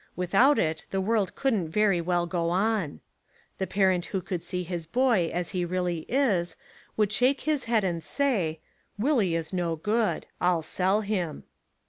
Without 0.15 0.57
it 0.57 0.87
the 0.89 0.99
world 0.99 1.35
couldn't 1.35 1.69
very 1.69 2.01
well 2.01 2.25
go 2.25 2.49
on. 2.49 2.89
j86 2.89 2.89
The 2.89 2.89
Lot 2.89 2.89
of 2.89 2.89
the 2.89 3.05
Schoolmaster 3.13 3.53
The 3.59 3.67
parent 3.67 4.05
who 4.05 4.21
could 4.23 4.43
see 4.43 4.63
his 4.63 4.87
boy 4.87 5.29
as 5.31 5.49
he 5.51 5.63
really 5.65 5.99
is, 6.09 6.55
would 6.97 7.11
shake 7.11 7.41
his 7.41 7.63
head 7.65 7.83
and 7.83 8.03
say: 8.03 8.59
"Willie 8.97 9.35
is 9.35 9.53
no 9.53 9.75
good; 9.75 10.25
I'll 10.41 10.63
sell 10.63 11.01
him." 11.01 11.43